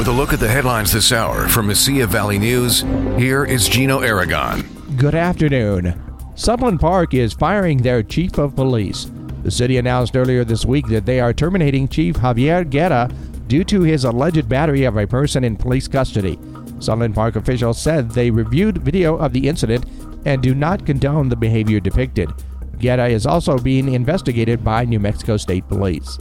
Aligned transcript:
With 0.00 0.08
a 0.08 0.12
look 0.12 0.32
at 0.32 0.40
the 0.40 0.48
headlines 0.48 0.92
this 0.92 1.12
hour 1.12 1.46
from 1.46 1.68
Mesilla 1.68 2.06
Valley 2.06 2.38
News, 2.38 2.80
here 3.18 3.44
is 3.44 3.68
Gino 3.68 4.00
Aragon. 4.00 4.62
Good 4.96 5.14
afternoon. 5.14 5.92
Sunland 6.36 6.80
Park 6.80 7.12
is 7.12 7.34
firing 7.34 7.76
their 7.76 8.02
chief 8.02 8.38
of 8.38 8.56
police. 8.56 9.10
The 9.42 9.50
city 9.50 9.76
announced 9.76 10.16
earlier 10.16 10.42
this 10.42 10.64
week 10.64 10.86
that 10.86 11.04
they 11.04 11.20
are 11.20 11.34
terminating 11.34 11.86
Chief 11.86 12.16
Javier 12.16 12.64
Guerra 12.64 13.10
due 13.46 13.62
to 13.64 13.82
his 13.82 14.04
alleged 14.04 14.48
battery 14.48 14.84
of 14.84 14.96
a 14.96 15.06
person 15.06 15.44
in 15.44 15.54
police 15.54 15.86
custody. 15.86 16.38
Sunland 16.78 17.14
Park 17.14 17.36
officials 17.36 17.78
said 17.78 18.08
they 18.08 18.30
reviewed 18.30 18.78
video 18.78 19.18
of 19.18 19.34
the 19.34 19.46
incident 19.48 19.84
and 20.24 20.42
do 20.42 20.54
not 20.54 20.86
condone 20.86 21.28
the 21.28 21.36
behavior 21.36 21.78
depicted. 21.78 22.30
Guerra 22.78 23.10
is 23.10 23.26
also 23.26 23.58
being 23.58 23.92
investigated 23.92 24.64
by 24.64 24.86
New 24.86 24.98
Mexico 24.98 25.36
State 25.36 25.68
Police. 25.68 26.16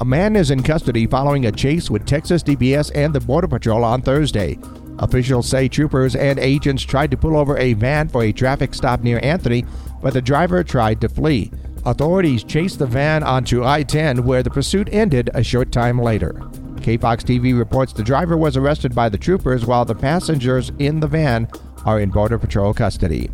A 0.00 0.04
man 0.04 0.34
is 0.34 0.50
in 0.50 0.62
custody 0.62 1.06
following 1.06 1.44
a 1.44 1.52
chase 1.52 1.90
with 1.90 2.06
Texas 2.06 2.42
DPS 2.42 2.90
and 2.94 3.14
the 3.14 3.20
Border 3.20 3.48
Patrol 3.48 3.84
on 3.84 4.00
Thursday. 4.00 4.58
Officials 4.98 5.46
say 5.46 5.68
troopers 5.68 6.16
and 6.16 6.38
agents 6.38 6.82
tried 6.82 7.10
to 7.10 7.18
pull 7.18 7.36
over 7.36 7.58
a 7.58 7.74
van 7.74 8.08
for 8.08 8.22
a 8.22 8.32
traffic 8.32 8.72
stop 8.72 9.02
near 9.02 9.20
Anthony, 9.22 9.66
but 10.00 10.14
the 10.14 10.22
driver 10.22 10.64
tried 10.64 11.02
to 11.02 11.08
flee. 11.10 11.52
Authorities 11.84 12.44
chased 12.44 12.78
the 12.78 12.86
van 12.86 13.22
onto 13.22 13.62
I 13.62 13.82
10, 13.82 14.24
where 14.24 14.42
the 14.42 14.48
pursuit 14.48 14.88
ended 14.90 15.28
a 15.34 15.44
short 15.44 15.70
time 15.70 16.00
later. 16.00 16.32
KFOX 16.80 17.22
TV 17.22 17.58
reports 17.58 17.92
the 17.92 18.02
driver 18.02 18.38
was 18.38 18.56
arrested 18.56 18.94
by 18.94 19.10
the 19.10 19.18
troopers 19.18 19.66
while 19.66 19.84
the 19.84 19.94
passengers 19.94 20.72
in 20.78 21.00
the 21.00 21.08
van 21.08 21.46
are 21.84 22.00
in 22.00 22.08
Border 22.08 22.38
Patrol 22.38 22.72
custody. 22.72 23.28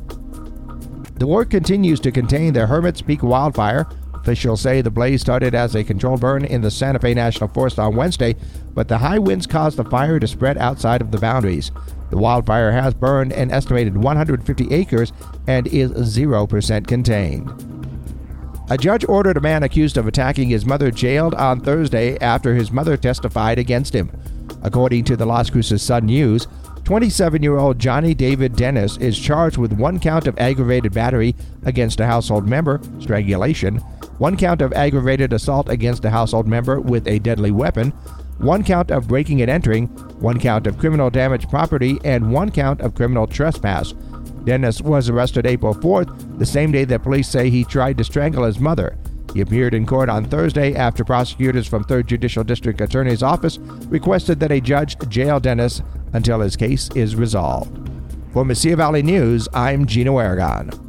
The 1.15 1.29
work 1.29 1.49
continues 1.49 2.01
to 2.01 2.11
contain 2.11 2.53
the 2.53 2.67
Hermit's 2.67 3.03
Peak 3.03 3.23
wildfire. 3.23 3.87
Officials 4.27 4.61
say 4.61 4.81
the 4.81 4.91
blaze 4.91 5.21
started 5.21 5.55
as 5.55 5.77
a 5.77 5.85
controlled 5.85 6.21
burn 6.21 6.45
in 6.45 6.61
the 6.61 6.69
Santa 6.69 6.99
Fe 6.99 7.15
National 7.15 7.49
Forest 7.49 7.79
on 7.79 7.95
Wednesday, 7.95 8.35
but 8.75 8.89
the 8.89 8.99
high 8.99 9.21
winds 9.21 9.47
caused 9.47 9.77
the 9.77 9.85
fire 9.85 10.19
to 10.19 10.27
spread 10.27 10.59
outside 10.59 11.01
of 11.01 11.13
the 11.13 11.19
boundaries. 11.19 11.71
The 12.11 12.19
wildfire 12.19 12.73
has 12.73 12.93
burned 12.93 13.33
an 13.33 13.53
estimated 13.53 13.97
150 13.97 14.75
acres 14.75 15.13
and 15.47 15.69
is 15.69 15.93
0% 15.93 16.87
contained. 16.89 17.49
A 18.69 18.77
judge 18.77 19.05
ordered 19.09 19.37
a 19.37 19.41
man 19.41 19.63
accused 19.63 19.97
of 19.97 20.09
attacking 20.09 20.49
his 20.49 20.67
mother 20.67 20.91
jailed 20.91 21.37
on 21.37 21.61
Thursday 21.61 22.19
after 22.19 22.53
his 22.53 22.73
mother 22.73 22.97
testified 22.97 23.61
against 23.61 23.95
him. 23.95 24.11
According 24.65 25.05
to 25.05 25.17
the 25.17 25.27
Las 25.27 25.51
Cruces 25.51 25.83
Sun 25.83 26.07
News, 26.07 26.49
27 26.83 27.45
year 27.45 27.59
old 27.59 27.79
Johnny 27.79 28.13
David 28.13 28.57
Dennis 28.57 28.97
is 28.97 29.17
charged 29.19 29.57
with 29.57 29.73
one 29.73 30.01
count 30.01 30.27
of 30.27 30.39
aggravated 30.39 30.93
battery 30.93 31.37
against 31.65 32.01
a 32.01 32.07
household 32.07 32.49
member, 32.49 32.81
strangulation, 33.01 33.81
one 34.19 34.37
count 34.37 34.63
of 34.63 34.73
aggravated 34.73 35.33
assault 35.33 35.69
against 35.69 36.05
a 36.05 36.11
household 36.11 36.47
member 36.47 36.81
with 36.81 37.07
a 37.07 37.19
deadly 37.19 37.51
weapon, 37.51 37.91
one 38.39 38.63
count 38.63 38.91
of 38.91 39.09
breaking 39.09 39.43
and 39.43 39.51
entering, 39.51 39.87
one 40.21 40.39
count 40.39 40.67
of 40.67 40.79
criminal 40.79 41.11
damage 41.11 41.49
property, 41.49 41.99
and 42.05 42.33
one 42.33 42.51
count 42.51 42.81
of 42.81 42.95
criminal 42.95 43.27
trespass. 43.27 43.93
Dennis 44.45 44.81
was 44.81 45.09
arrested 45.09 45.47
April 45.47 45.75
4th, 45.75 46.39
the 46.39 46.47
same 46.47 46.71
day 46.71 46.85
that 46.85 47.03
police 47.03 47.29
say 47.29 47.51
he 47.51 47.65
tried 47.65 47.99
to 47.99 48.05
strangle 48.05 48.45
his 48.45 48.61
mother. 48.61 48.97
He 49.35 49.41
appeared 49.41 49.75
in 49.75 49.85
court 49.85 50.09
on 50.09 50.25
Thursday 50.25 50.75
after 50.75 51.05
prosecutors 51.05 51.67
from 51.67 51.85
3rd 51.85 52.07
Judicial 52.07 52.45
District 52.45 52.81
Attorney's 52.81 53.23
Office 53.23 53.59
requested 53.89 54.41
that 54.41 54.53
a 54.53 54.61
judge 54.61 54.97
jail 55.09 55.41
Dennis 55.41 55.83
until 56.13 56.41
his 56.41 56.57
case 56.57 56.89
is 56.95 57.17
resolved. 57.17 57.77
For 58.33 58.45
Mesilla 58.45 58.77
Valley 58.77 59.03
News, 59.03 59.49
I'm 59.53 59.87
Gino 59.87 60.19
Aragon. 60.19 60.86